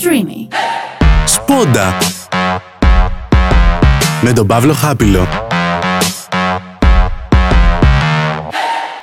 Streamy. 0.00 0.54
Σπόντα 1.24 1.98
με 4.22 4.32
τον 4.32 4.46
Παύλο 4.46 4.72
Χάπιλο. 4.72 5.26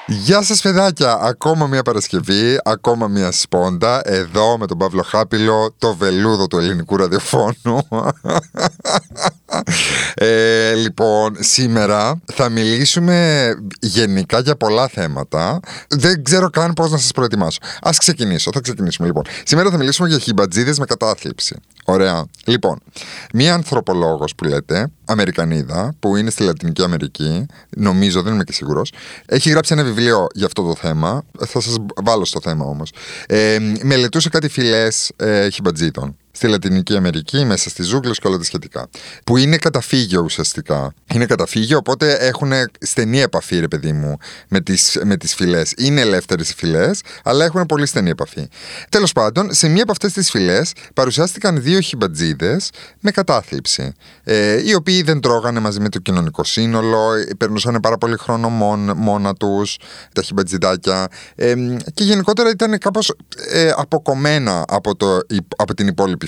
Γεια 0.07 0.41
σας 0.41 0.61
παιδάκια, 0.61 1.19
ακόμα 1.21 1.67
μια 1.67 1.81
Παρασκευή, 1.81 2.59
ακόμα 2.63 3.07
μια 3.07 3.31
σπόντα, 3.31 4.01
εδώ 4.03 4.57
με 4.57 4.67
τον 4.67 4.77
Παύλο 4.77 5.03
Χάπιλο, 5.03 5.73
το 5.77 5.95
βελούδο 5.95 6.47
του 6.47 6.57
ελληνικού 6.57 6.97
ραδιοφώνου. 6.97 7.87
ε, 10.13 10.73
λοιπόν, 10.73 11.35
σήμερα 11.39 12.21
θα 12.33 12.49
μιλήσουμε 12.49 13.49
γενικά 13.79 14.39
για 14.39 14.55
πολλά 14.55 14.87
θέματα. 14.87 15.59
Δεν 15.87 16.23
ξέρω 16.23 16.49
καν 16.49 16.73
πώς 16.73 16.91
να 16.91 16.97
σας 16.97 17.11
προετοιμάσω. 17.11 17.59
Ας 17.81 17.97
ξεκινήσω, 17.97 18.51
θα 18.53 18.59
ξεκινήσουμε 18.59 19.07
λοιπόν. 19.07 19.23
Σήμερα 19.43 19.69
θα 19.69 19.77
μιλήσουμε 19.77 20.07
για 20.07 20.19
χιμπατζίδες 20.19 20.79
με 20.79 20.85
κατάθλιψη. 20.85 21.55
Ωραία. 21.85 22.25
Λοιπόν, 22.45 22.79
μία 23.33 23.53
ανθρωπολόγος 23.53 24.35
που 24.35 24.43
λέτε, 24.43 24.91
Αμερικανίδα, 25.05 25.95
που 25.99 26.15
είναι 26.15 26.29
στη 26.29 26.43
Λατινική 26.43 26.83
Αμερική, 26.83 27.45
νομίζω, 27.77 28.21
δεν 28.21 28.33
είμαι 28.33 28.43
και 28.43 28.53
σίγουρος, 28.53 28.91
έχει 29.25 29.49
γράψει 29.49 29.73
ένα 29.73 29.83
βιβλίο 29.83 30.27
για 30.33 30.45
αυτό 30.45 30.63
το 30.63 30.75
θέμα. 30.75 31.23
Θα 31.39 31.61
σας 31.61 31.75
βάλω 32.03 32.25
στο 32.25 32.39
θέμα 32.43 32.65
όμως. 32.65 32.91
Ε, 33.27 33.57
μελετούσε 33.81 34.29
κάτι 34.29 34.47
φυλές 34.47 35.11
ε, 35.15 35.49
χιμπατζίδων 35.49 36.15
στη 36.35 36.47
Λατινική 36.47 36.95
Αμερική, 36.95 37.45
μέσα 37.45 37.69
στις 37.69 37.87
ζούγκλες 37.87 38.19
και 38.19 38.27
όλα 38.27 38.37
τα 38.37 38.43
σχετικά. 38.43 38.89
Που 39.23 39.37
είναι 39.37 39.57
καταφύγιο 39.57 40.21
ουσιαστικά. 40.21 40.93
Είναι 41.13 41.25
καταφύγιο, 41.25 41.77
οπότε 41.77 42.13
έχουν 42.13 42.51
στενή 42.79 43.19
επαφή, 43.19 43.59
ρε 43.59 43.67
παιδί 43.67 43.91
μου, 43.91 44.17
με 44.47 44.61
τις 44.61 44.99
με 45.03 45.17
τις 45.17 45.35
φυλές. 45.35 45.73
Είναι 45.77 46.01
ελεύθερες 46.01 46.49
οι 46.49 46.55
φυλές, 46.55 47.01
αλλά 47.23 47.45
έχουν 47.45 47.65
πολύ 47.65 47.85
στενή 47.85 48.09
επαφή. 48.09 48.47
Τέλος 48.89 49.11
πάντων, 49.11 49.53
σε 49.53 49.67
μία 49.67 49.83
από 49.83 49.91
αυτές 49.91 50.13
τις 50.13 50.29
φυλές 50.29 50.73
παρουσιάστηκαν 50.93 51.61
δύο 51.61 51.79
χιμπατζίδες 51.79 52.69
με 52.99 53.11
κατάθλιψη. 53.11 53.93
Ε, 54.23 54.67
οι 54.67 54.73
οποίοι 54.73 55.01
δεν 55.01 55.19
τρώγανε 55.19 55.59
μαζί 55.59 55.79
με 55.79 55.89
το 55.89 55.99
κοινωνικό 55.99 56.43
σύνολο, 56.43 57.09
περνούσαν 57.37 57.79
πάρα 57.81 57.97
πολύ 57.97 58.17
χρόνο 58.17 58.49
μόνα 58.95 59.33
τους, 59.33 59.77
τα 60.13 60.21
χιμπατζιδάκια. 60.21 61.07
Ε, 61.35 61.53
και 61.93 62.03
γενικότερα 62.03 62.49
ήταν 62.49 62.77
κάπως 62.77 63.13
ε, 63.49 63.71
αποκομμένα 63.75 64.63
από, 64.67 64.95
το, 64.95 65.19
από 65.55 65.73
την 65.73 65.87
υπόλοιπη 65.87 66.24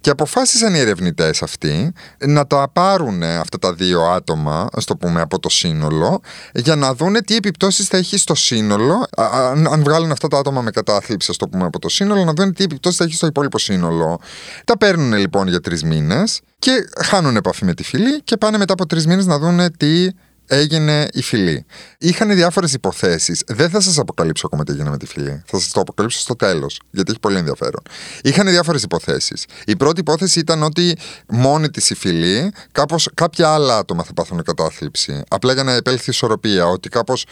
και 0.00 0.10
αποφάσισαν 0.10 0.74
οι 0.74 0.78
ερευνητές 0.78 1.42
αυτοί 1.42 1.92
να 2.26 2.46
τα 2.46 2.70
πάρουν 2.72 3.22
αυτά 3.22 3.58
τα 3.58 3.72
δύο 3.72 4.02
άτομα, 4.02 4.68
ας 4.72 4.84
το 4.84 4.96
πούμε, 4.96 5.20
από 5.20 5.38
το 5.38 5.48
σύνολο, 5.48 6.20
για 6.54 6.76
να 6.76 6.94
δούνε 6.94 7.20
τι 7.20 7.36
επιπτώσεις 7.36 7.86
θα 7.86 7.96
έχει 7.96 8.18
στο 8.18 8.34
σύνολο. 8.34 9.06
Αν, 9.16 9.66
αν 9.66 9.82
βγάλουν 9.82 10.12
αυτά 10.12 10.28
τα 10.28 10.38
άτομα 10.38 10.60
με 10.60 10.70
κατάθλιψη, 10.70 11.30
ας 11.30 11.36
το 11.36 11.48
πούμε, 11.48 11.64
από 11.64 11.78
το 11.78 11.88
σύνολο, 11.88 12.24
να 12.24 12.32
δούνε 12.32 12.52
τι 12.52 12.64
επιπτώσεις 12.64 12.98
θα 12.98 13.04
έχει 13.04 13.14
στο 13.14 13.26
υπόλοιπο 13.26 13.58
σύνολο. 13.58 14.20
Τα 14.64 14.78
παίρνουν 14.78 15.12
λοιπόν 15.12 15.48
για 15.48 15.60
τρεις 15.60 15.82
μήνες 15.82 16.40
και 16.58 16.70
χάνουν 17.04 17.36
επαφή 17.36 17.64
με 17.64 17.74
τη 17.74 17.82
φυλή 17.82 18.22
και 18.22 18.36
πάνε 18.36 18.58
μετά 18.58 18.72
από 18.72 18.86
τρεις 18.86 19.06
μήνες 19.06 19.26
να 19.26 19.38
δούνε 19.38 19.70
τι 19.70 20.06
έγινε 20.50 21.06
η 21.12 21.22
φυλή. 21.22 21.64
Είχαν 21.98 22.34
διάφορες 22.34 22.72
υποθέσεις. 22.72 23.42
Δεν 23.46 23.70
θα 23.70 23.80
σας 23.80 23.98
αποκαλύψω 23.98 24.46
ακόμα 24.46 24.64
τι 24.64 24.72
έγινε 24.72 24.90
με 24.90 24.96
τη 24.96 25.06
φυλή. 25.06 25.42
Θα 25.46 25.58
σας 25.58 25.70
το 25.70 25.80
αποκαλύψω 25.80 26.20
στο 26.20 26.36
τέλος, 26.36 26.80
γιατί 26.90 27.10
έχει 27.10 27.20
πολύ 27.20 27.36
ενδιαφέρον. 27.36 27.82
Είχαν 28.22 28.46
διάφορες 28.48 28.82
υποθέσεις. 28.82 29.44
Η 29.66 29.76
πρώτη 29.76 30.00
υπόθεση 30.00 30.38
ήταν 30.38 30.62
ότι 30.62 30.96
μόνη 31.28 31.70
της 31.70 31.90
η 31.90 31.94
φυλή, 31.94 32.52
κάπως, 32.72 33.08
κάποια 33.14 33.48
άλλα 33.48 33.76
άτομα 33.76 34.02
θα 34.04 34.12
πάθουν 34.12 34.42
κατάθλιψη. 34.42 35.22
Απλά 35.28 35.52
για 35.52 35.62
να 35.62 35.72
επέλθει 35.72 36.10
ισορροπία, 36.10 36.66
ότι 36.66 36.88
κάπως 36.88 37.24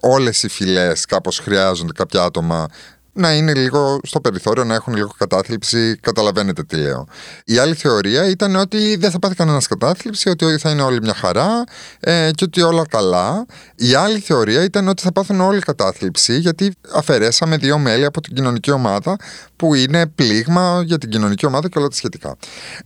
όλες 0.00 0.42
οι 0.42 0.48
φυλέ 0.48 0.92
κάπως 1.08 1.38
χρειάζονται 1.38 1.92
κάποια 1.92 2.22
άτομα 2.22 2.66
να 3.14 3.32
είναι 3.34 3.54
λίγο 3.54 4.00
στο 4.02 4.20
περιθώριο, 4.20 4.64
να 4.64 4.74
έχουν 4.74 4.94
λίγο 4.94 5.10
κατάθλιψη. 5.18 5.96
Καταλαβαίνετε 5.96 6.62
τι 6.64 6.76
λέω. 6.76 7.06
Η 7.44 7.58
άλλη 7.58 7.74
θεωρία 7.74 8.28
ήταν 8.28 8.56
ότι 8.56 8.96
δεν 8.96 9.10
θα 9.10 9.18
πάθει 9.18 9.34
κανένας 9.34 9.66
κατάθλιψη, 9.66 10.28
ότι 10.28 10.58
θα 10.58 10.70
είναι 10.70 10.82
όλη 10.82 11.00
μια 11.02 11.14
χαρά 11.14 11.64
ε, 12.00 12.30
και 12.34 12.44
ότι 12.44 12.62
όλα 12.62 12.86
καλά. 12.86 13.46
Η 13.76 13.94
άλλη 13.94 14.18
θεωρία 14.18 14.62
ήταν 14.62 14.88
ότι 14.88 15.02
θα 15.02 15.12
πάθουν 15.12 15.40
όλοι 15.40 15.60
κατάθλιψη, 15.60 16.38
γιατί 16.38 16.74
αφαιρέσαμε 16.92 17.56
δύο 17.56 17.78
μέλη 17.78 18.04
από 18.04 18.20
την 18.20 18.34
κοινωνική 18.34 18.70
ομάδα 18.70 19.16
που 19.56 19.74
είναι 19.74 20.06
πλήγμα 20.06 20.82
για 20.84 20.98
την 20.98 21.10
κοινωνική 21.10 21.46
ομάδα 21.46 21.68
και 21.68 21.78
όλα 21.78 21.88
τα 21.88 21.96
σχετικά. 21.96 22.36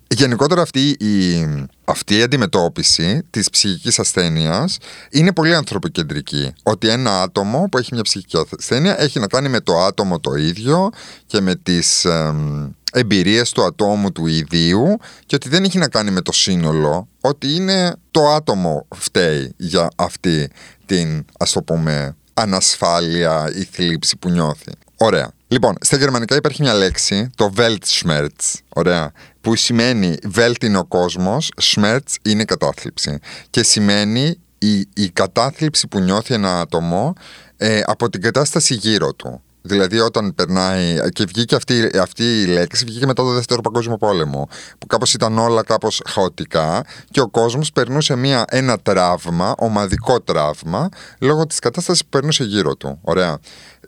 Γενικότερα 0.09 0.63
αυτή 0.63 0.89
η, 0.89 1.47
αυτή 1.89 2.17
η 2.17 2.23
αντιμετώπιση 2.23 3.23
της 3.31 3.51
ψυχικής 3.51 3.99
ασθένειας 3.99 4.79
είναι 5.11 5.33
πολύ 5.33 5.55
ανθρωποκεντρική. 5.55 6.53
Ότι 6.63 6.89
ένα 6.89 7.23
άτομο 7.23 7.69
που 7.71 7.79
έχει 7.79 7.95
μια 7.95 8.03
ψυχική 8.03 8.37
ασθένεια 8.59 9.01
έχει 9.01 9.19
να 9.19 9.27
κάνει 9.27 9.49
με 9.49 9.61
το 9.61 9.79
άτομο 9.79 10.21
το 10.21 10.35
ίδιο 10.35 10.91
και 11.27 11.41
με 11.41 11.55
τις 11.55 12.05
ε, 12.05 12.35
εμπειρίες 12.93 13.51
του 13.51 13.65
ατόμου 13.65 14.13
του 14.13 14.27
ιδίου 14.27 14.97
και 15.27 15.35
ότι 15.35 15.49
δεν 15.49 15.65
έχει 15.65 15.79
να 15.79 15.89
κάνει 15.89 16.11
με 16.11 16.21
το 16.21 16.33
σύνολο, 16.33 17.09
ότι 17.21 17.55
είναι 17.55 17.97
το 18.11 18.29
άτομο 18.29 18.87
φταίει 18.95 19.55
για 19.57 19.89
αυτή 19.97 20.51
την 20.87 21.25
ας 21.39 21.53
το 21.53 21.63
πούμε 21.63 22.17
ανασφάλεια 22.35 23.53
ή 23.55 23.65
θλίψη 23.65 24.17
που 24.17 24.31
νιώθει. 24.31 24.73
Ωραία. 25.01 25.31
Λοιπόν, 25.49 25.75
στα 25.81 25.97
γερμανικά 25.97 26.37
υπάρχει 26.37 26.63
μια 26.63 26.75
λέξη, 26.75 27.31
το 27.35 27.53
Weltschmerz, 27.57 28.55
ωραία, 28.69 29.13
που 29.41 29.57
σημαίνει 29.57 30.15
Welt 30.35 30.63
είναι 30.65 30.79
ο 30.79 30.85
κόσμος, 30.85 31.51
Schmerz 31.63 32.15
είναι 32.23 32.45
κατάθλιψη. 32.45 33.19
Και 33.51 33.63
σημαίνει 33.63 34.39
η, 34.59 34.79
η 34.95 35.11
κατάθλιψη 35.13 35.87
που 35.89 36.01
νιώθει 36.01 36.35
ένα 36.35 36.61
άτομο 36.61 37.13
ε, 37.57 37.81
από 37.85 38.11
την 38.11 38.21
κατάσταση 38.21 38.75
γύρω 38.75 39.15
του. 39.15 39.43
Δηλαδή 39.69 39.99
όταν 39.99 40.35
περνάει 40.35 40.99
και 41.13 41.25
βγήκε 41.25 41.55
αυτή, 41.55 41.91
αυτή 42.01 42.41
η 42.43 42.47
λέξη 42.47 42.85
βγήκε 42.85 43.07
μετά 43.07 43.23
το 43.23 43.33
δεύτερο 43.33 43.61
παγκόσμιο 43.61 43.97
πόλεμο 43.97 44.49
που 44.79 44.87
κάπως 44.87 45.15
ήταν 45.15 45.39
όλα 45.39 45.63
κάπως 45.63 46.03
χαοτικά 46.09 46.85
και 47.11 47.21
ο 47.21 47.29
κόσμος 47.29 47.73
περνούσε 47.73 48.17
μια, 48.17 48.45
ένα 48.49 48.79
τραύμα, 48.79 49.55
ομαδικό 49.59 50.21
τραύμα 50.21 50.89
λόγω 51.19 51.47
της 51.47 51.59
κατάστασης 51.59 52.03
που 52.03 52.09
περνούσε 52.09 52.45
γύρω 52.45 52.77
του. 52.77 52.99
Ωραία. 53.03 53.39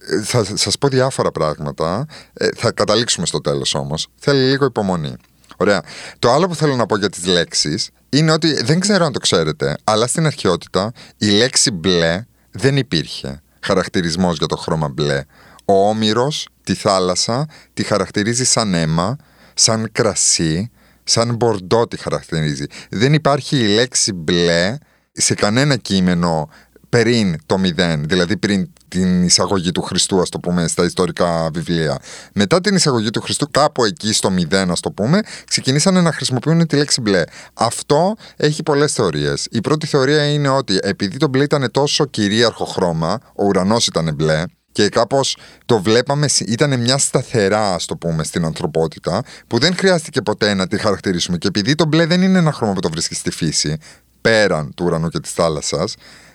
Ε, 0.08 0.22
θα 0.22 0.44
σας 0.54 0.78
πω 0.78 0.88
διάφορα 0.88 1.30
πράγματα, 1.30 2.06
ε, 2.32 2.48
θα 2.56 2.72
καταλήξουμε 2.72 3.26
στο 3.26 3.41
τέλος 3.41 3.74
όμως. 3.74 4.06
Θέλει 4.18 4.41
λίγο 4.41 4.64
υπομονή. 4.64 5.14
Ωραία. 5.56 5.82
Το 6.18 6.30
άλλο 6.30 6.48
που 6.48 6.54
θέλω 6.54 6.76
να 6.76 6.86
πω 6.86 6.97
για 6.97 7.10
τις 7.10 7.26
λέξεις 7.26 7.91
είναι 8.08 8.32
ότι 8.32 8.62
δεν 8.62 8.80
ξέρω 8.80 9.04
αν 9.04 9.12
το 9.12 9.18
ξέρετε, 9.18 9.76
αλλά 9.84 10.06
στην 10.06 10.26
αρχαιότητα 10.26 10.92
η 11.16 11.26
λέξη 11.26 11.70
μπλε 11.70 12.24
δεν 12.50 12.76
υπήρχε 12.76 13.42
χαρακτηρισμός 13.60 14.36
για 14.38 14.47
το 14.47 14.56
χρώμα 14.56 14.88
μπλε. 14.88 15.24
Ο 15.70 15.88
Όμηρος 15.88 16.48
τη 16.64 16.75
θάλασσα 16.75 17.47
τη 17.75 17.82
χαρακτηρίζει 17.82 18.44
σαν 18.44 18.75
αίμα, 18.75 19.16
σαν 19.54 19.88
κρασί, 19.92 20.70
σαν 21.04 21.34
μπορντό 21.34 21.88
τη 21.88 21.97
χαρακτηρίζει. 21.97 22.64
Δεν 22.91 23.12
υπάρχει 23.12 23.56
η 23.56 23.66
λέξη 23.66 24.12
μπλε 24.12 24.78
σε 25.12 25.34
κανένα 25.34 25.76
κείμενο 25.76 26.48
πριν 26.88 27.36
το 27.47 27.59
μηδέν, 27.59 28.04
δηλαδή 28.09 28.36
πριν 28.36 28.72
την 28.88 29.22
εισαγωγή 29.22 29.72
του 29.72 29.82
Χριστού, 29.82 30.20
ας 30.20 30.28
το 30.28 30.38
πούμε, 30.38 30.69
στα 30.69 30.84
ιστορικά 30.84 31.50
βιβλία. 31.53 31.98
Μετά 32.34 32.60
την 32.60 32.75
εισαγωγή 32.75 33.10
του 33.10 33.20
Χριστού, 33.20 33.50
κάπου 33.50 33.84
εκεί 33.84 34.12
στο 34.12 34.30
μηδέν, 34.30 34.70
ας 34.70 34.80
το 34.80 34.91
πούμε, 34.91 35.20
ξεκινήσανε 35.47 36.00
να 36.00 36.12
χρησιμοποιούν 36.12 36.66
τη 36.66 36.76
λέξη 36.76 37.00
μπλε. 37.00 37.22
Αυτό 37.54 38.16
έχει 38.36 38.62
πολλές 38.62 38.92
θεωρίες. 38.92 39.47
Η 39.50 39.60
πρώτη 39.60 39.86
θεωρία 39.86 40.32
είναι 40.32 40.48
ότι 40.48 40.78
επειδή 40.82 41.16
το 41.16 41.28
μπλε 41.28 41.42
ήταν 41.42 41.70
τόσο 41.70 42.04
κυρίαρχο 42.04 42.64
χρώμα, 42.64 43.19
ο 43.36 43.44
ουρανός 43.44 43.86
ήταν 43.86 44.14
μπλε, 44.14 44.44
και 44.72 44.88
κάπως 44.88 45.36
το 45.66 45.82
βλέπαμε, 45.82 46.26
ήταν 46.47 46.81
μια 46.81 46.98
σταθερά, 46.98 47.75
ας 47.75 47.84
το 47.84 47.97
πούμε, 47.97 48.25
στην 48.25 48.44
ανθρωπότητα, 48.44 49.22
που 49.47 49.58
δεν 49.58 49.76
χρειάστηκε 49.76 50.22
ποτέ 50.22 50.54
να 50.54 50.66
τη 50.66 50.78
χαρακτηρίσουμε. 50.78 51.38
Και 51.38 51.47
επειδή 51.47 51.75
το 51.75 51.86
μπλε 51.86 52.06
δεν 52.06 52.22
είναι 52.22 52.38
ένα 52.38 52.53
χρώμα 52.53 52.72
που 52.72 52.80
το 52.80 52.91
βρίσκεις 52.91 53.19
στη 53.19 53.30
φύση, 53.30 53.76
πέραν 54.20 54.75
του 54.75 54.84
ουρανού 54.84 55.09
και 55.09 55.20
της 55.20 55.32
θάλασσας, 55.32 55.94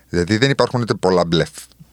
δηλαδή 0.09 0.37
δεν 0.37 0.49
υπάρχουν 0.49 0.81
ούτε 0.81 0.93
πολλά 0.93 1.25
μπλε 1.25 1.43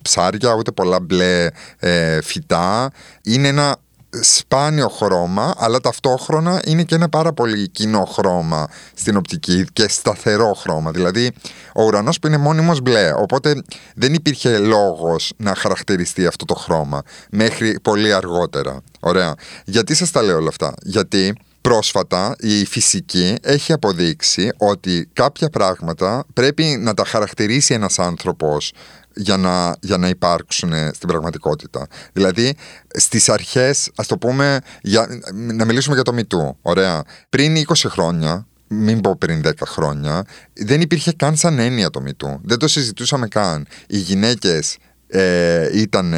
ψάρια, 0.02 0.54
ούτε 0.54 0.72
πολλά 0.72 1.00
μπλε 1.00 1.46
ε, 1.78 2.20
φυτά. 2.22 2.90
Είναι 3.22 3.48
ένα 3.48 3.76
σπάνιο 4.20 4.88
χρώμα, 4.88 5.54
αλλά 5.58 5.80
ταυτόχρονα 5.80 6.62
είναι 6.64 6.82
και 6.82 6.94
ένα 6.94 7.08
πάρα 7.08 7.32
πολύ 7.32 7.68
κοινό 7.68 8.04
χρώμα 8.04 8.68
στην 8.94 9.16
οπτική 9.16 9.66
και 9.72 9.88
σταθερό 9.88 10.52
χρώμα. 10.52 10.90
Δηλαδή, 10.90 11.32
ο 11.74 11.82
ουρανός 11.82 12.18
που 12.18 12.26
είναι 12.26 12.36
μόνιμος 12.36 12.80
μπλε, 12.80 13.12
οπότε 13.12 13.62
δεν 13.94 14.14
υπήρχε 14.14 14.58
λόγος 14.58 15.32
να 15.36 15.54
χαρακτηριστεί 15.54 16.26
αυτό 16.26 16.44
το 16.44 16.54
χρώμα 16.54 17.02
μέχρι 17.30 17.80
πολύ 17.82 18.12
αργότερα. 18.12 18.80
Ωραία. 19.00 19.34
Γιατί 19.64 19.94
σας 19.94 20.10
τα 20.10 20.22
λέω 20.22 20.36
όλα 20.36 20.48
αυτά; 20.48 20.74
Γιατί 20.82 21.34
πρόσφατα 21.60 22.34
η 22.38 22.64
φυσική 22.66 23.36
έχει 23.42 23.72
αποδείξει 23.72 24.50
ότι 24.58 25.08
κάποια 25.12 25.48
πράγματα 25.48 26.24
πρέπει 26.34 26.64
να 26.80 26.94
τα 26.94 27.04
χαρακτηρίσει 27.04 27.74
ένας 27.74 27.98
άνθρωπος 27.98 28.72
για 29.14 29.36
να, 29.36 29.76
για 29.80 29.96
να 29.96 30.08
υπάρξουν 30.08 30.72
στην 30.92 31.08
πραγματικότητα. 31.08 31.86
Δηλαδή, 32.12 32.54
στις 32.88 33.28
αρχές, 33.28 33.90
ας 33.94 34.06
το 34.06 34.18
πούμε, 34.18 34.58
για, 34.82 35.06
να 35.32 35.64
μιλήσουμε 35.64 35.94
για 35.94 36.04
το 36.04 36.12
μητού, 36.12 36.58
ωραία. 36.62 37.02
Πριν 37.28 37.56
20 37.56 37.62
χρόνια, 37.88 38.46
μην 38.68 39.00
πω 39.00 39.16
πριν 39.16 39.42
10 39.44 39.50
χρόνια, 39.66 40.24
δεν 40.52 40.80
υπήρχε 40.80 41.12
καν 41.12 41.36
σαν 41.36 41.58
έννοια 41.58 41.90
το 41.90 42.00
μητού. 42.00 42.40
Δεν 42.42 42.58
το 42.58 42.68
συζητούσαμε 42.68 43.28
καν. 43.28 43.66
Οι 43.86 43.98
γυναίκες 43.98 44.76
ε, 45.06 45.80
ήταν 45.80 46.14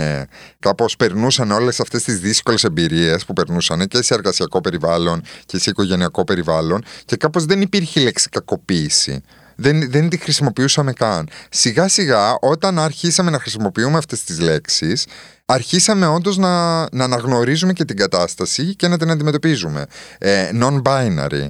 κάπως 0.59 0.97
περνούσαν 0.97 1.51
όλες 1.51 1.81
αυτές 1.81 2.03
τις 2.03 2.19
δύσκολες 2.21 2.65
εμπειρίες 2.65 3.25
που 3.25 3.33
περνούσαν 3.33 3.87
και 3.89 4.03
σε 4.03 4.15
εργασιακό 4.15 4.61
περιβάλλον 4.61 5.23
και 5.47 5.59
σε 5.59 5.71
οικογενειακό 5.71 6.25
περιβάλλον 6.25 6.85
και 7.05 7.17
κάπως 7.17 7.45
δεν 7.45 7.61
υπήρχε 7.61 8.01
λέξη 8.01 8.29
κακοποίηση. 8.29 9.23
Δεν, 9.57 9.91
δεν 9.91 10.09
τη 10.09 10.17
χρησιμοποιούσαμε 10.17 10.93
καν. 10.93 11.29
Σιγά 11.51 11.89
σιγά 11.89 12.37
όταν 12.41 12.79
αρχίσαμε 12.79 13.31
να 13.31 13.39
χρησιμοποιούμε 13.39 13.99
αυτές 13.99 14.25
τις 14.25 14.41
λέξεις 14.41 15.07
αρχίσαμε 15.47 16.07
όντως 16.07 16.37
να, 16.37 16.81
να 16.81 17.05
αναγνωρίζουμε 17.05 17.73
και 17.73 17.85
την 17.85 17.97
κατάσταση 17.97 18.75
και 18.75 18.89
να 18.89 18.99
την 18.99 19.11
αντιμετωπίζουμε. 19.11 19.87
Ε, 20.19 20.51
non-binary. 20.61 21.47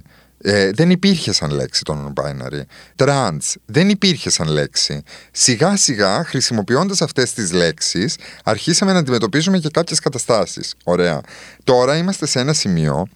Ε, 0.46 0.70
δεν 0.70 0.90
υπήρχε 0.90 1.32
σαν 1.32 1.50
λέξη 1.50 1.82
το 1.82 2.12
non-binary. 2.16 2.60
Trans 2.96 3.52
δεν 3.66 3.88
υπήρχε 3.88 4.30
σαν 4.30 4.48
λέξη. 4.48 5.02
Σιγά 5.32 5.76
σιγά 5.76 6.24
χρησιμοποιώντας 6.24 7.02
αυτές 7.02 7.32
τις 7.32 7.52
λέξεις 7.52 8.16
αρχίσαμε 8.44 8.92
να 8.92 8.98
αντιμετωπίζουμε 8.98 9.58
και 9.58 9.68
κάποιες 9.72 9.98
καταστάσεις. 9.98 10.74
Ωραία. 10.84 11.20
Τώρα 11.64 11.96
είμαστε 11.96 12.26
σε 12.26 12.40
ένα 12.40 12.52
σημείο 12.52 13.06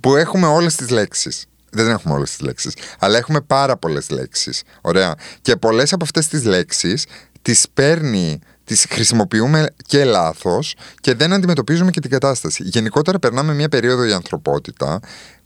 που 0.00 0.16
έχουμε 0.16 0.46
όλες 0.46 0.74
τις 0.76 0.90
λέξεις. 0.90 1.46
Δεν 1.70 1.88
έχουμε 1.88 2.14
όλες 2.14 2.30
τις 2.30 2.40
λέξεις, 2.40 2.74
αλλά 2.98 3.18
έχουμε 3.18 3.40
πάρα 3.40 3.76
πολλές 3.76 4.10
λέξεις. 4.10 4.62
Ωραία. 4.80 5.14
Και 5.42 5.56
πολλές 5.56 5.92
από 5.92 6.04
αυτές 6.04 6.28
τις 6.28 6.44
λέξεις 6.44 7.06
τις 7.42 7.66
παίρνει 7.74 8.40
τις 8.64 8.86
χρησιμοποιούμε 8.90 9.66
και 9.86 10.04
λάθος 10.04 10.74
και 11.00 11.14
δεν 11.14 11.32
αντιμετωπίζουμε 11.32 11.90
και 11.90 12.00
την 12.00 12.10
κατάσταση. 12.10 12.62
Γενικότερα 12.62 13.18
περνάμε 13.18 13.54
μια 13.54 13.68
περίοδο 13.68 14.04
η 14.04 14.12
ανθρωπότητα 14.12 15.00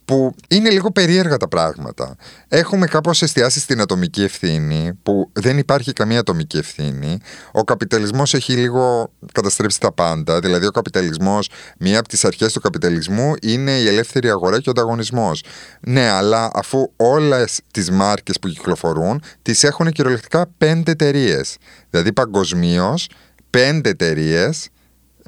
που 0.05 0.35
είναι 0.47 0.69
λίγο 0.69 0.91
περίεργα 0.91 1.37
τα 1.37 1.47
πράγματα. 1.47 2.15
Έχουμε 2.47 2.85
κάπως 2.85 3.21
εστιάσει 3.21 3.59
στην 3.59 3.81
ατομική 3.81 4.23
ευθύνη, 4.23 4.91
που 5.03 5.29
δεν 5.33 5.57
υπάρχει 5.57 5.93
καμία 5.93 6.19
ατομική 6.19 6.57
ευθύνη. 6.57 7.19
Ο 7.51 7.63
καπιταλισμός 7.63 8.33
έχει 8.33 8.53
λίγο 8.53 9.11
καταστρέψει 9.31 9.79
τα 9.79 9.91
πάντα. 9.91 10.39
Δηλαδή, 10.39 10.65
ο 10.65 10.71
καπιταλισμός, 10.71 11.49
μία 11.79 11.99
από 11.99 12.07
τις 12.07 12.25
αρχές 12.25 12.53
του 12.53 12.59
καπιταλισμού 12.59 13.33
είναι 13.41 13.71
η 13.71 13.87
ελεύθερη 13.87 14.29
αγορά 14.29 14.59
και 14.59 14.69
ο 14.69 14.71
ανταγωνισμός. 14.71 15.43
Ναι, 15.79 16.09
αλλά 16.09 16.51
αφού 16.53 16.91
όλες 16.95 17.61
τις 17.71 17.91
μάρκες 17.91 18.39
που 18.39 18.47
κυκλοφορούν, 18.47 19.21
τις 19.41 19.63
έχουν 19.63 19.91
κυριολεκτικά 19.91 20.45
πέντε 20.57 20.91
εταιρείες. 20.91 21.57
Δηλαδή, 21.89 22.13
παγκοσμίως, 22.13 23.09
πέντε 23.49 23.89
εταιρείες 23.89 24.67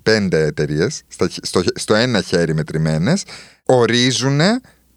πέντε 0.05 0.45
εταιρείες, 0.45 1.01
στο, 1.41 1.63
στο 1.75 1.93
ένα 1.93 2.21
χέρι 2.21 2.53
μετρημένες, 2.53 3.23
ορίζουν 3.65 4.39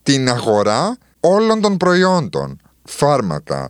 την 0.03 0.29
αγορά 0.29 0.97
όλων 1.20 1.61
των 1.61 1.76
προϊόντων. 1.76 2.61
Φάρμακα, 2.85 3.69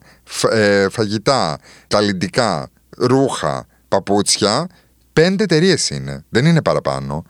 ε, 0.50 0.88
φαγητά, 0.88 1.58
καλλιντικά, 1.86 2.68
ρούχα, 2.96 3.66
παπούτσια. 3.88 4.66
Πέντε 5.12 5.42
εταιρείες 5.42 5.90
είναι. 5.90 6.24
Δεν 6.28 6.46
είναι 6.46 6.62
παραπάνω. 6.62 7.24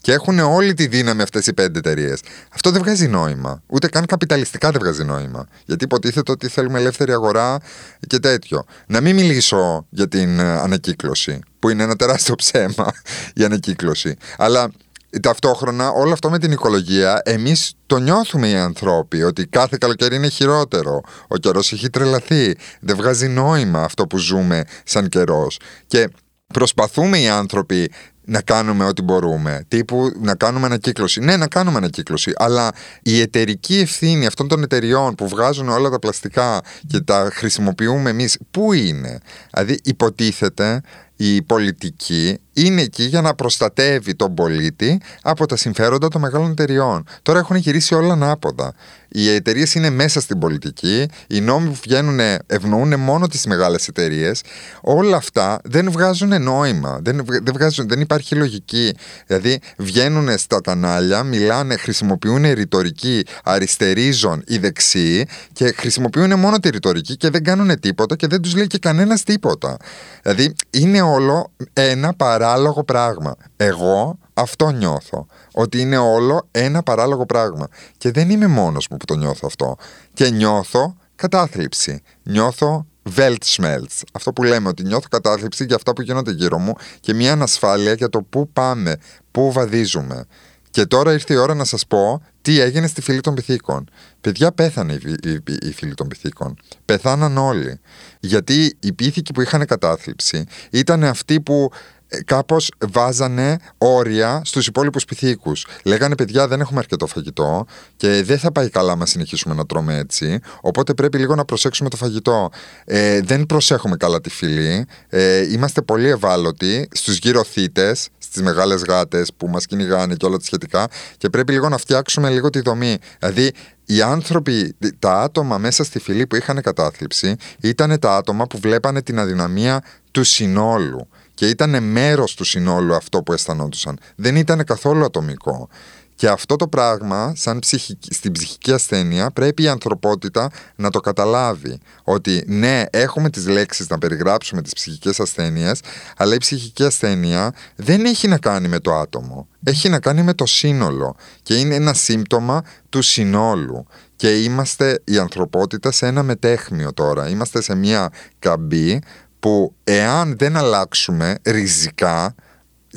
Και 0.00 0.12
έχουν 0.12 0.38
όλη 0.38 0.74
τη 0.74 0.86
δύναμη 0.86 1.22
αυτές 1.22 1.46
οι 1.46 1.52
πέντε 1.52 1.78
εταιρείες. 1.78 2.20
Αυτό 2.54 2.70
δεν 2.70 2.82
βγάζει 2.82 3.08
νόημα. 3.08 3.62
Ούτε 3.66 3.88
καν 3.88 4.06
καπιταλιστικά 4.06 4.70
δεν 4.70 4.80
βγάζει 4.80 5.04
νόημα. 5.04 5.46
Γιατί 5.64 5.84
υποτίθεται 5.84 6.32
ότι 6.32 6.48
θέλουμε 6.48 6.78
ελεύθερη 6.78 7.12
αγορά 7.12 7.58
και 8.06 8.18
τέτοιο. 8.18 8.64
Να 8.86 9.00
μην 9.00 9.14
μιλήσω 9.14 9.86
για 9.90 10.08
την 10.08 10.38
ε, 10.38 10.42
ανακύκλωση, 10.42 11.38
που 11.58 11.68
είναι 11.68 11.82
ένα 11.82 11.96
τεράστιο 11.96 12.34
ψέμα 12.42 12.92
η 13.34 13.44
ανακύκλωση. 13.44 14.16
Αλλά 14.36 14.70
ταυτόχρονα 15.20 15.90
όλο 15.90 16.12
αυτό 16.12 16.30
με 16.30 16.38
την 16.38 16.52
οικολογία, 16.52 17.20
εμείς 17.24 17.72
το 17.86 17.98
νιώθουμε 17.98 18.48
οι 18.48 18.54
ανθρώποι 18.54 19.22
ότι 19.22 19.46
κάθε 19.46 19.76
καλοκαίρι 19.80 20.16
είναι 20.16 20.28
χειρότερο. 20.28 21.00
Ο 21.28 21.36
καιρός 21.36 21.72
έχει 21.72 21.90
τρελαθεί. 21.90 22.56
Δεν 22.80 22.96
βγάζει 22.96 23.28
νόημα 23.28 23.82
αυτό 23.82 24.06
που 24.06 24.18
ζούμε 24.18 24.64
σαν 24.84 25.08
καιρός. 25.08 25.58
Και 25.86 26.08
προσπαθούμε 26.46 27.18
οι 27.18 27.28
άνθρωποι 27.28 27.90
να 28.24 28.40
κάνουμε 28.42 28.84
ό,τι 28.84 29.02
μπορούμε. 29.02 29.64
Τύπου 29.68 30.12
να 30.20 30.34
κάνουμε 30.34 30.66
ανακύκλωση. 30.66 31.20
Ναι, 31.20 31.36
να 31.36 31.46
κάνουμε 31.46 31.76
ανακύκλωση. 31.76 32.32
Αλλά 32.34 32.70
η 33.02 33.20
εταιρική 33.20 33.78
ευθύνη 33.78 34.26
αυτών 34.26 34.48
των 34.48 34.62
εταιριών 34.62 35.14
που 35.14 35.28
βγάζουν 35.28 35.68
όλα 35.68 35.90
τα 35.90 35.98
πλαστικά 35.98 36.60
και 36.86 37.00
τα 37.00 37.30
χρησιμοποιούμε 37.32 38.10
εμείς, 38.10 38.38
πού 38.50 38.72
είναι; 38.72 39.18
Δηλαδή, 39.50 39.80
υποτίθεται 39.84 40.80
η 41.24 41.42
πολιτική 41.42 42.38
είναι 42.52 42.82
εκεί 42.82 43.02
για 43.04 43.20
να 43.20 43.34
προστατεύει 43.34 44.14
τον 44.14 44.34
πολίτη 44.34 45.00
από 45.22 45.46
τα 45.46 45.56
συμφέροντα 45.56 46.08
των 46.08 46.20
μεγάλων 46.20 46.50
εταιριών. 46.50 47.06
Τώρα 47.22 47.38
έχουν 47.38 47.56
γυρίσει 47.56 47.94
όλα 47.94 48.12
ανάποδα. 48.12 48.74
Οι 49.14 49.28
εταιρείες 49.28 49.74
είναι 49.74 49.90
μέσα 49.90 50.20
στην 50.20 50.38
πολιτική, 50.38 51.08
οι 51.26 51.40
νόμοι 51.40 51.68
που 51.68 51.78
βγαίνουν 51.82 52.18
ευνοούν 52.46 53.00
μόνο 53.00 53.26
τις 53.26 53.46
μεγάλες 53.46 53.88
εταιρείες. 53.88 54.42
Όλα 54.80 55.16
αυτά 55.16 55.60
δεν 55.64 55.90
βγάζουν 55.90 56.42
νόημα, 56.42 56.98
δεν, 57.02 57.24
δεν, 57.26 57.52
βγάζουν, 57.52 57.88
δεν 57.88 58.00
υπάρχει 58.00 58.34
λογική. 58.34 58.94
Δηλαδή 59.26 59.58
βγαίνουν 59.76 60.38
στα 60.38 60.60
κανάλια, 60.60 61.22
μιλάνε, 61.22 61.76
χρησιμοποιούν 61.76 62.52
ρητορική 62.52 63.24
αριστερίζων 63.44 64.42
ή 64.46 64.58
δεξί 64.58 65.24
και 65.52 65.74
χρησιμοποιούν 65.76 66.38
μόνο 66.38 66.58
τη 66.58 66.70
ρητορική 66.70 67.16
και 67.16 67.30
δεν 67.30 67.44
κάνουν 67.44 67.80
τίποτα 67.80 68.16
και 68.16 68.26
δεν 68.26 68.40
τους 68.40 68.54
λέει 68.54 68.66
και 68.66 68.78
κανένας 68.78 69.22
τίποτα. 69.22 69.76
Δηλαδή 70.22 70.54
είναι 70.70 71.00
όλο 71.12 71.52
ένα 71.72 72.14
παράλογο 72.14 72.84
πράγμα. 72.84 73.34
Εγώ 73.56 74.18
αυτό 74.34 74.70
νιώθω. 74.70 75.26
Ότι 75.52 75.80
είναι 75.80 75.98
όλο 75.98 76.48
ένα 76.50 76.82
παράλογο 76.82 77.26
πράγμα. 77.26 77.68
Και 77.96 78.10
δεν 78.10 78.30
είμαι 78.30 78.46
μόνος 78.46 78.88
μου 78.90 78.96
που 78.96 79.04
το 79.04 79.14
νιώθω 79.14 79.46
αυτό. 79.46 79.76
Και 80.12 80.30
νιώθω 80.30 80.96
κατάθλιψη. 81.14 82.02
Νιώθω 82.22 82.86
Weltschmerz. 83.16 84.00
Αυτό 84.12 84.32
που 84.32 84.42
λέμε, 84.42 84.68
ότι 84.68 84.82
νιώθω 84.82 85.06
κατάθλιψη 85.10 85.64
για 85.64 85.76
αυτά 85.76 85.92
που 85.92 86.02
γίνονται 86.02 86.30
γύρω 86.30 86.58
μου 86.58 86.72
και 87.00 87.14
μια 87.14 87.32
ανασφάλεια 87.32 87.92
για 87.92 88.08
το 88.08 88.22
πού 88.22 88.48
πάμε, 88.52 88.96
πού 89.30 89.52
βαδίζουμε. 89.52 90.24
Και 90.72 90.86
τώρα 90.86 91.12
ήρθε 91.12 91.34
η 91.34 91.36
ώρα 91.36 91.54
να 91.54 91.64
σας 91.64 91.86
πω 91.86 92.22
τι 92.42 92.60
έγινε 92.60 92.86
στη 92.86 93.00
φυλή 93.00 93.20
των 93.20 93.34
πυθίκων. 93.34 93.90
Παιδιά, 94.20 94.52
πέθανε 94.52 94.92
η, 94.92 95.16
η, 95.24 95.42
η 95.62 95.72
φυλή 95.72 95.94
των 95.94 96.08
πυθίκων. 96.08 96.56
Πεθάναν 96.84 97.38
όλοι. 97.38 97.80
Γιατί 98.20 98.76
οι 98.80 98.92
πύθικοι 98.92 99.32
που 99.32 99.40
είχαν 99.40 99.66
κατάθλιψη 99.66 100.44
ήταν 100.70 101.04
αυτοί 101.04 101.40
που 101.40 101.70
ε, 101.72 102.01
κάπως 102.24 102.70
βάζανε 102.92 103.56
όρια 103.78 104.42
στους 104.44 104.66
υπόλοιπους 104.66 105.04
πυθίκους. 105.04 105.66
Λέγανε 105.84 106.14
παιδιά, 106.14 106.48
δεν 106.48 106.60
έχουμε 106.60 106.78
αρκετό 106.78 107.06
φαγητό 107.06 107.66
και 107.96 108.22
δεν 108.22 108.38
θα 108.38 108.52
πάει 108.52 108.68
καλά 108.68 108.96
μα 108.96 109.06
συνεχίσουμε 109.06 109.54
να 109.54 109.66
τρώμε 109.66 109.96
έτσι. 109.96 110.40
Οπότε 110.60 110.94
πρέπει 110.94 111.18
λίγο 111.18 111.34
να 111.34 111.44
προσέξουμε 111.44 111.88
το 111.88 111.96
φαγητό. 111.96 112.50
Ε, 112.84 113.20
δεν 113.20 113.46
προσέχουμε 113.46 113.96
καλά 113.96 114.20
τη 114.20 114.30
φυλή. 114.30 114.86
Ε, 115.08 115.52
είμαστε 115.52 115.82
πολύ 115.82 116.08
ευάλωτοι 116.08 116.88
στους 116.92 117.18
γύρω 117.18 117.44
θήτε, 117.44 117.94
στις 118.18 118.42
μεγάλες 118.42 118.82
γάτες 118.88 119.32
που 119.36 119.48
μας 119.48 119.66
κυνηγάνε 119.66 120.14
και 120.14 120.26
όλα 120.26 120.36
τα 120.36 120.44
σχετικά. 120.44 120.88
Και 121.16 121.30
πρέπει 121.30 121.52
λίγο 121.52 121.68
να 121.68 121.76
φτιάξουμε 121.76 122.30
λίγο 122.30 122.50
τη 122.50 122.60
δομή. 122.60 122.98
Δηλαδή, 123.18 123.52
οι 123.84 124.02
άνθρωποι, 124.02 124.76
τα 124.98 125.20
άτομα 125.20 125.58
μέσα 125.58 125.84
στη 125.84 125.98
φυλή 125.98 126.26
που 126.26 126.36
είχαν 126.36 126.62
κατάθλιψη 126.62 127.36
ήταν 127.60 127.98
τα 127.98 128.16
άτομα 128.16 128.46
που 128.46 128.58
βλέπανε 128.58 129.02
την 129.02 129.18
αδυναμία 129.18 129.84
του 130.10 130.24
συνόλου 130.24 131.08
και 131.42 131.48
ήταν 131.48 131.82
μέρος 131.82 132.34
του 132.34 132.44
συνόλου 132.44 132.94
αυτό 132.94 133.22
που 133.22 133.32
αισθανόντουσαν. 133.32 133.98
Δεν 134.16 134.36
ήταν 134.36 134.64
καθόλου 134.64 135.04
ατομικό. 135.04 135.68
Και 136.14 136.28
αυτό 136.28 136.56
το 136.56 136.68
πράγμα, 136.68 137.32
σαν 137.36 137.58
ψυχική, 137.58 138.14
στην 138.14 138.32
ψυχική 138.32 138.72
ασθένεια, 138.72 139.30
πρέπει 139.30 139.62
η 139.62 139.68
ανθρωπότητα 139.68 140.50
να 140.76 140.90
το 140.90 141.00
καταλάβει. 141.00 141.78
Ότι 142.02 142.44
ναι, 142.46 142.82
έχουμε 142.90 143.30
τις 143.30 143.46
λέξεις 143.46 143.88
να 143.88 143.98
περιγράψουμε 143.98 144.62
τις 144.62 144.72
ψυχικές 144.72 145.20
ασθένειες, 145.20 145.80
αλλά 146.16 146.34
η 146.34 146.38
ψυχική 146.38 146.84
ασθένεια 146.84 147.54
δεν 147.76 148.04
έχει 148.04 148.28
να 148.28 148.38
κάνει 148.38 148.68
με 148.68 148.78
το 148.78 148.94
άτομο. 148.94 149.48
Έχει 149.64 149.88
να 149.88 150.00
κάνει 150.00 150.22
με 150.22 150.34
το 150.34 150.46
σύνολο 150.46 151.16
και 151.42 151.54
είναι 151.54 151.74
ένα 151.74 151.94
σύμπτωμα 151.94 152.62
του 152.88 153.02
συνόλου. 153.02 153.86
Και 154.16 154.42
είμαστε 154.42 155.00
η 155.04 155.18
ανθρωπότητα 155.18 155.90
σε 155.90 156.06
ένα 156.06 156.22
μετέχμιο 156.22 156.92
τώρα. 156.92 157.28
Είμαστε 157.28 157.62
σε 157.62 157.74
μια 157.74 158.10
καμπή 158.38 159.02
που 159.42 159.74
εάν 159.84 160.36
δεν 160.38 160.56
αλλάξουμε 160.56 161.38
ριζικά 161.44 162.34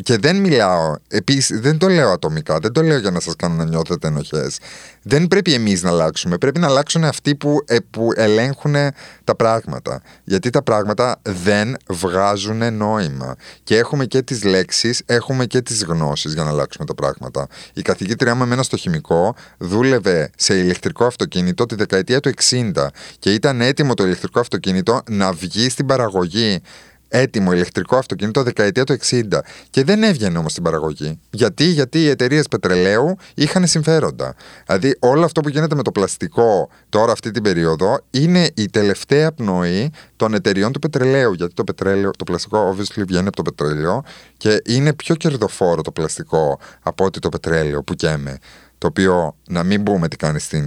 και 0.03 0.17
δεν 0.17 0.35
μιλάω, 0.35 0.95
επίσης 1.07 1.59
δεν 1.59 1.77
το 1.77 1.87
λέω 1.87 2.09
ατομικά, 2.09 2.59
δεν 2.59 2.71
το 2.71 2.81
λέω 2.81 2.97
για 2.97 3.11
να 3.11 3.19
σας 3.19 3.35
κάνω 3.35 3.55
να 3.55 3.65
νιώθετε 3.65 4.07
ενοχές. 4.07 4.57
Δεν 5.01 5.27
πρέπει 5.27 5.53
εμείς 5.53 5.83
να 5.83 5.89
αλλάξουμε, 5.89 6.37
πρέπει 6.37 6.59
να 6.59 6.67
αλλάξουν 6.67 7.03
αυτοί 7.03 7.35
που, 7.35 7.63
ε, 7.67 7.77
που 7.89 8.09
ελέγχουν 8.15 8.75
τα 9.23 9.35
πράγματα. 9.35 10.01
Γιατί 10.23 10.49
τα 10.49 10.61
πράγματα 10.61 11.19
δεν 11.21 11.75
βγάζουν 11.89 12.73
νόημα. 12.73 13.35
Και 13.63 13.77
έχουμε 13.77 14.05
και 14.05 14.21
τις 14.21 14.43
λέξεις, 14.43 15.01
έχουμε 15.05 15.45
και 15.45 15.61
τις 15.61 15.83
γνώσεις 15.83 16.33
για 16.33 16.43
να 16.43 16.49
αλλάξουμε 16.49 16.85
τα 16.85 16.93
πράγματα. 16.93 17.47
Η 17.73 17.81
καθηγήτριά 17.81 18.35
μου 18.35 18.43
εμένα 18.43 18.63
στο 18.63 18.77
χημικό 18.77 19.35
δούλευε 19.57 20.29
σε 20.35 20.57
ηλεκτρικό 20.57 21.05
αυτοκίνητο 21.05 21.65
τη 21.65 21.75
δεκαετία 21.75 22.19
του 22.19 22.31
60 22.49 22.87
και 23.19 23.33
ήταν 23.33 23.61
έτοιμο 23.61 23.93
το 23.93 24.03
ηλεκτρικό 24.03 24.39
αυτοκίνητο 24.39 25.01
να 25.09 25.31
βγει 25.31 25.69
στην 25.69 25.85
παραγωγή 25.85 26.61
έτοιμο 27.07 27.51
ηλεκτρικό 27.51 27.95
αυτοκίνητο 27.97 28.43
δεκαετία 28.43 28.83
του 28.83 28.97
60 29.09 29.21
και 29.69 29.83
δεν 29.83 30.03
έβγαινε 30.03 30.37
όμως 30.37 30.51
στην 30.51 30.63
παραγωγή. 30.63 31.19
Γιατί, 31.29 31.63
γιατί 31.63 31.99
οι 31.99 32.09
εταιρείες 32.09 32.47
πετρελαίου 32.47 33.17
είχαν 33.33 33.67
συμφέροντα. 33.67 34.35
Δηλαδή 34.65 34.97
όλο 34.99 35.25
αυτό 35.25 35.41
που 35.41 35.49
γίνεται 35.49 35.75
με 35.75 35.83
το 35.83 35.91
πλαστικό 35.91 36.69
τώρα 36.89 37.11
αυτή 37.11 37.31
την 37.31 37.43
περίοδο 37.43 37.99
είναι 38.09 38.49
η 38.53 38.65
τελευταία 38.65 39.31
πνοή 39.31 39.91
των 40.15 40.33
εταιριών 40.33 40.71
του 40.71 40.79
πετρελαίου. 40.79 41.33
Γιατί 41.33 41.53
το, 41.53 41.63
πετρέλαιο, 41.63 42.11
το 42.11 42.23
πλαστικό 42.23 42.75
obviously 42.75 43.03
βγαίνει 43.07 43.27
από 43.27 43.35
το 43.35 43.41
πετρέλαιο 43.41 44.03
και 44.37 44.61
είναι 44.65 44.93
πιο 44.93 45.15
κερδοφόρο 45.15 45.81
το 45.81 45.91
πλαστικό 45.91 46.59
από 46.81 47.05
ότι 47.05 47.19
το 47.19 47.29
πετρέλαιο 47.29 47.83
που 47.83 47.93
καίμε 47.93 48.37
το 48.77 48.87
οποίο 48.87 49.35
να 49.47 49.63
μην 49.63 49.81
μπούμε 49.81 50.07
τι 50.07 50.15
κάνει 50.15 50.39
στην, 50.39 50.65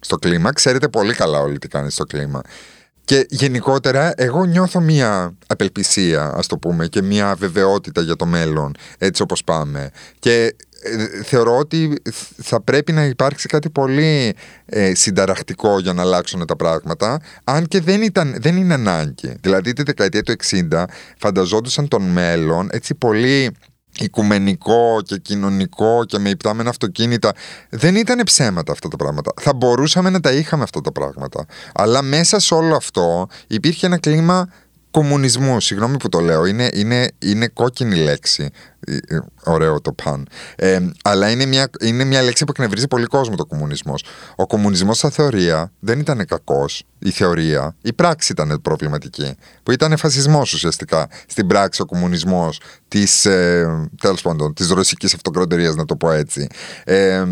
στο 0.00 0.16
κλίμα. 0.16 0.52
Ξέρετε 0.52 0.88
πολύ 0.88 1.14
καλά 1.14 1.40
όλοι 1.40 1.58
τι 1.58 1.68
κάνει 1.68 1.90
στο 1.90 2.04
κλίμα. 2.04 2.40
Και 3.06 3.26
γενικότερα 3.28 4.12
εγώ 4.16 4.44
νιώθω 4.44 4.80
μια 4.80 5.34
απελπισία 5.46 6.32
ας 6.34 6.46
το 6.46 6.58
πούμε 6.58 6.86
και 6.86 7.02
μια 7.02 7.34
βεβαιότητα 7.34 8.00
για 8.00 8.16
το 8.16 8.26
μέλλον 8.26 8.74
έτσι 8.98 9.22
όπως 9.22 9.44
πάμε. 9.44 9.90
Και 10.18 10.54
ε, 10.82 11.22
θεωρώ 11.22 11.56
ότι 11.56 12.02
θα 12.42 12.60
πρέπει 12.60 12.92
να 12.92 13.04
υπάρξει 13.04 13.48
κάτι 13.48 13.70
πολύ 13.70 14.34
ε, 14.66 14.94
συνταρακτικό 14.94 15.78
για 15.78 15.92
να 15.92 16.02
αλλάξουν 16.02 16.46
τα 16.46 16.56
πράγματα 16.56 17.20
αν 17.44 17.66
και 17.66 17.80
δεν, 17.80 18.02
ήταν, 18.02 18.36
δεν 18.38 18.56
είναι 18.56 18.74
ανάγκη. 18.74 19.36
Δηλαδή 19.40 19.72
τη 19.72 19.82
δεκαετία 19.82 20.22
του 20.22 20.34
60 20.70 20.84
φανταζόντουσαν 21.18 21.88
τον 21.88 22.02
μέλλον 22.02 22.68
έτσι 22.72 22.94
πολύ 22.94 23.50
οικουμενικό 23.98 25.02
και 25.04 25.16
κοινωνικό 25.16 26.04
και 26.04 26.18
με 26.18 26.28
υπτάμενα 26.28 26.70
αυτοκίνητα. 26.70 27.32
Δεν 27.70 27.94
ήταν 27.94 28.22
ψέματα 28.24 28.72
αυτά 28.72 28.88
τα 28.88 28.96
πράγματα. 28.96 29.32
Θα 29.40 29.54
μπορούσαμε 29.54 30.10
να 30.10 30.20
τα 30.20 30.32
είχαμε 30.32 30.62
αυτά 30.62 30.80
τα 30.80 30.92
πράγματα. 30.92 31.46
Αλλά 31.74 32.02
μέσα 32.02 32.38
σε 32.38 32.54
όλο 32.54 32.76
αυτό 32.76 33.28
υπήρχε 33.46 33.86
ένα 33.86 33.98
κλίμα 33.98 34.48
κομμουνισμού. 34.90 35.60
Συγγνώμη 35.60 35.96
που 35.96 36.08
το 36.08 36.20
λέω. 36.20 36.44
Είναι, 36.44 36.68
είναι, 36.72 37.10
είναι 37.18 37.48
κόκκινη 37.48 37.96
λέξη. 37.96 38.50
Ε, 38.88 39.14
ε, 39.14 39.20
ωραίο 39.44 39.80
το 39.80 39.92
παν. 39.92 40.28
Ε, 40.56 40.80
αλλά 41.02 41.30
είναι 41.30 41.44
μια, 41.46 41.70
είναι 41.80 42.04
μια 42.04 42.22
λέξη 42.22 42.44
που 42.44 42.50
εκνευρίζει 42.56 42.86
πολύ 42.86 43.06
κόσμο 43.06 43.34
το 43.36 43.46
κομμουνισμός. 43.46 44.04
Ο 44.36 44.46
κομμουνισμός 44.46 44.96
στα 44.96 45.10
θεωρία 45.10 45.72
δεν 45.80 45.98
ήταν 45.98 46.26
κακός. 46.26 46.82
Η 46.98 47.10
θεωρία, 47.10 47.76
η 47.82 47.92
πράξη 47.92 48.32
ήταν 48.32 48.60
προβληματική. 48.62 49.34
Που 49.62 49.70
ήταν 49.70 49.96
φασισμός 49.96 50.52
ουσιαστικά. 50.52 51.08
Στην 51.26 51.46
πράξη 51.46 51.82
ο 51.82 51.84
κομμουνισμός 51.84 52.60
της 52.88 53.24
ε, 53.24 53.88
της 54.54 54.68
ρωσικής 54.70 55.14
αυτοκρατορία, 55.14 55.70
να 55.70 55.84
το 55.84 55.96
πω 55.96 56.10
έτσι. 56.10 56.46
Ε, 56.84 57.24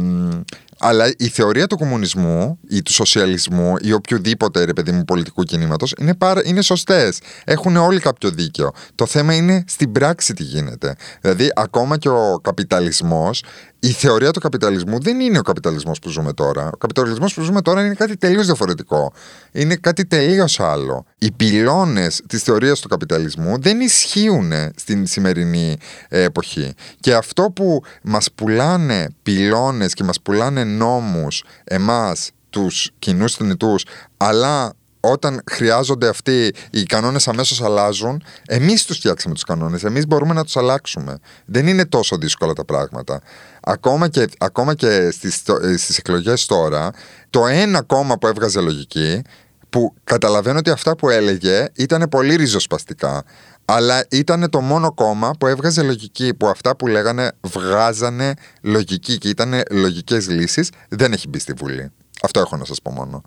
αλλά 0.79 1.13
η 1.17 1.29
θεωρία 1.29 1.67
του 1.67 1.77
κομμουνισμού 1.77 2.59
ή 2.69 2.83
του 2.83 2.93
σοσιαλισμού 2.93 3.75
ή 3.81 3.93
οποιοδήποτε 3.93 4.65
ρε 4.65 4.73
παιδί 4.73 4.93
μου 4.93 5.05
πολιτικού 5.05 5.43
κινήματος 5.43 5.93
είναι, 6.01 6.17
είναι 6.45 6.63
σωστές. 6.63 7.19
Έχουν 7.45 7.77
όλοι 7.77 8.01
κάποιο 8.01 8.31
δίκιο. 8.31 8.73
Το 8.95 9.07
θέμα 9.07 9.35
είναι 9.35 9.65
στην 9.67 9.93
πράξη 9.93 10.35
τι 10.35 10.43
γίνεται. 10.43 10.95
Δηλαδή, 11.21 11.44
ακόμα 11.55 11.99
και 11.99 12.09
ο 12.09 12.41
καπιταλισμός 12.43 13.43
η 13.79 13.91
θεωρία 13.91 14.31
του 14.31 14.41
καπιταλισμού 14.41 15.01
δεν 15.01 15.21
είναι 15.21 15.39
ο 15.39 15.43
καπιταλισμός 15.43 15.99
που 15.99 16.09
ζούμε 16.09 16.33
τώρα. 16.33 16.71
Ο 16.75 16.77
καπιταλισμός 16.77 17.35
που 17.35 17.43
ζούμε 17.43 17.63
τώρα 17.63 17.85
είναι 17.85 17.95
κάτι 17.95 18.17
τελείως 18.17 18.47
διαφορετικό. 18.47 19.13
Είναι 19.53 19.77
κάτι 19.77 20.07
τελείως 20.07 20.61
άλλο. 20.61 21.05
Οι 21.19 21.33
πυλώνες 21.33 22.23
της 22.29 22.43
θεωρίας 22.43 22.81
του 22.81 22.89
καπιταλισμού 22.89 23.61
δεν 23.61 23.81
ισχύουν 23.81 24.53
στην 24.77 25.07
σημερινή 25.07 25.77
ε, 26.09 26.23
εποχή. 26.23 26.75
Και 27.01 27.15
αυτό 27.15 27.43
που 27.43 27.83
μας 28.03 28.33
πουλάνε 28.35 29.09
πυλώνες 29.23 29.95
και 29.95 30.05
μας 30.05 30.21
πουλάνε 30.21 30.65
νόμους, 30.65 31.45
εμάς, 31.65 32.31
τους 32.51 32.91
κοινούς 32.99 33.35
θνητούς, 33.35 33.85
αλλά 34.17 34.73
όταν 35.13 35.43
χρειάζονται 35.51 36.09
αυτοί 36.09 36.55
οι 36.71 36.83
κανόνες 36.83 37.29
αμέσως 37.29 37.63
αλλάζουν, 37.63 38.23
εμείς 38.47 38.85
τους 38.85 38.97
φτιάξαμε 38.97 39.35
τους 39.35 39.45
κανόνες. 39.45 39.85
Εμείς 39.85 40.07
μπορούμε 40.07 40.35
να 40.35 40.45
τους 40.45 40.57
αλλάξουμε. 40.57 41.19
Δεν 41.45 41.67
είναι 41.67 41.85
τόσο 41.85 42.17
δύσκολα 42.17 42.53
τα 42.53 42.65
πράγματα. 42.65 43.21
Ακόμα 43.63 44.09
και, 44.09 44.29
ακόμα 44.39 44.75
και 44.75 45.11
στις, 45.11 45.43
στις 45.77 45.99
εκλογές 45.99 46.47
τώρα, 46.47 46.91
το 47.31 47.47
ένα 47.47 47.83
κόμμα 47.83 48.19
που 48.19 48.27
έβγαζε 48.27 48.61
λογική, 48.61 49.23
που 49.71 49.95
καταλαβαίνω 50.05 50.59
ότι 50.59 50.71
αυτά 50.71 50.97
που 50.97 51.09
έλεγε 51.09 51.67
ήταν 51.75 52.07
πολύ 52.11 52.35
ριζοσπαστικά, 52.35 53.25
αλλά 53.65 54.07
ήταν 54.11 54.51
το 54.51 54.61
μόνο 54.61 54.95
κόμμα 54.95 55.31
που 55.39 55.47
έβγαζε 55.47 55.83
λογική, 55.83 56.35
που 56.35 56.47
αυτά 56.47 56.77
που 56.77 56.87
λέγανε 56.87 57.33
βγάζανε 57.41 58.35
λογική 58.63 59.19
και 59.19 59.29
ήταν 59.29 59.63
λογικές 59.71 60.29
λύσεις, 60.29 60.71
δεν 60.89 61.13
έχει 61.13 61.29
μπει 61.29 61.39
στη 61.39 61.53
Βουλή. 61.53 61.91
Αυτό 62.23 62.41
έχω 62.41 62.57
να 62.57 62.65
σας 62.65 62.83
πω 62.83 62.91
μόνο. 62.91 63.23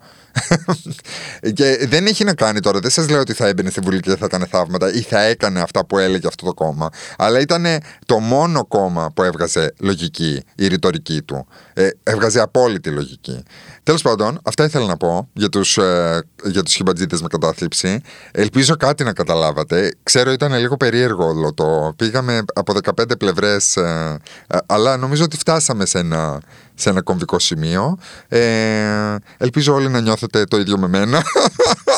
Και 1.53 1.85
δεν 1.89 2.05
έχει 2.05 2.23
να 2.23 2.33
κάνει 2.33 2.59
τώρα. 2.59 2.79
Δεν 2.79 2.91
σας 2.91 3.09
λέω 3.09 3.19
ότι 3.19 3.33
θα 3.33 3.47
έμπαινε 3.47 3.69
στη 3.69 3.79
Βουλή 3.79 3.99
και 3.99 4.15
θα 4.15 4.25
έκανε 4.25 4.45
θαύματα 4.45 4.93
ή 4.93 5.01
θα 5.01 5.21
έκανε 5.21 5.61
αυτά 5.61 5.85
που 5.85 5.97
έλεγε 5.97 6.27
αυτό 6.27 6.45
το 6.45 6.53
κόμμα. 6.53 6.89
Αλλά 7.17 7.39
ήταν 7.39 7.65
το 8.05 8.19
μόνο 8.19 8.65
κόμμα 8.65 9.11
που 9.13 9.23
έβγαζε 9.23 9.73
λογική, 9.79 10.43
η 10.55 10.67
ρητορική 10.67 11.21
του. 11.21 11.47
Ε, 11.73 11.89
έβγαζε 12.03 12.41
απόλυτη 12.41 12.89
λογική. 12.89 13.43
Τέλος 13.83 14.01
πάντων, 14.01 14.39
αυτά 14.43 14.63
ήθελα 14.63 14.85
να 14.85 14.97
πω 14.97 15.29
για 15.33 15.49
τους 15.49 15.77
ε, 15.77 16.21
για 16.43 16.63
τους 16.63 17.21
με 17.21 17.27
κατάθλιψη. 17.27 18.01
Ελπίζω 18.31 18.75
κάτι 18.75 19.03
να 19.03 19.13
καταλάβατε. 19.13 19.93
Ξέρω 20.03 20.31
ήταν 20.31 20.53
λίγο 20.53 20.77
περίεργο 20.77 21.27
όλο 21.27 21.53
το. 21.53 21.93
Πήγαμε 21.95 22.41
από 22.53 22.73
15 22.83 23.17
πλευρές, 23.19 23.75
ε, 23.75 24.17
ε, 24.47 24.57
αλλά 24.65 24.97
νομίζω 24.97 25.23
ότι 25.23 25.37
φτάσαμε 25.37 25.85
σε 25.85 25.99
ένα 25.99 26.39
σε 26.77 26.89
ένα 26.89 27.01
κομβικό 27.01 27.39
σημείο. 27.39 27.97
Ε, 28.27 29.15
ελπίζω 29.37 29.73
όλοι 29.73 29.89
να 29.89 30.01
νιώθετε 30.01 30.43
το 30.43 30.57
ίδιο 30.57 30.77
με 30.77 30.87
μένα. 30.87 31.23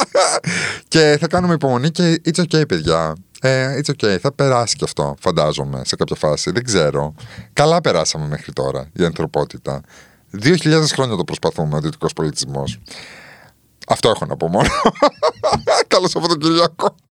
και 0.88 1.17
θα 1.19 1.27
κάνουμε 1.27 1.53
υπομονή 1.53 1.89
και 1.89 2.21
it's 2.25 2.41
okay, 2.41 2.67
παιδιά. 2.67 3.15
Ε, 3.41 3.79
it's 3.79 3.91
okay, 3.91 4.17
θα 4.21 4.31
περάσει 4.31 4.75
και 4.75 4.83
αυτό, 4.83 5.15
φαντάζομαι, 5.19 5.81
σε 5.86 5.95
κάποια 5.95 6.15
φάση. 6.15 6.51
Δεν 6.51 6.63
ξέρω. 6.63 7.13
Καλά 7.53 7.81
περάσαμε 7.81 8.27
μέχρι 8.27 8.53
τώρα 8.53 8.89
η 8.93 9.05
ανθρωπότητα. 9.05 9.81
Δύο 10.29 10.55
χιλιάδες 10.55 10.91
χρόνια 10.91 11.15
το 11.15 11.24
προσπαθούμε 11.24 11.75
ο 11.75 11.79
δυτικός 11.79 12.13
πολιτισμός. 12.13 12.79
Αυτό 13.88 14.09
έχω 14.09 14.25
να 14.25 14.38
πω 14.38 14.48
μόνο. 14.48 14.69
Καλό 15.88 16.07
Σαββατοκυριακό. 16.07 16.95